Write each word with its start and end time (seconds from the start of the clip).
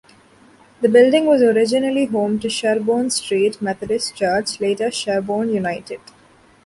The 0.81 0.89
building 0.89 1.27
was 1.27 1.43
originally 1.43 2.05
home 2.05 2.39
to 2.39 2.49
Sherbourne 2.49 3.11
Street 3.11 3.61
Methodist 3.61 4.15
Church, 4.15 4.59
later 4.59 4.89
Sherbourne 4.89 5.49
United. 5.53 6.01